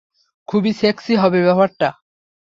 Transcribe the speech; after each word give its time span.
খুবই 0.47 0.71
সেক্সি 0.73 1.13
হবে 1.15 1.39
ব্যাপারটা। 1.43 1.89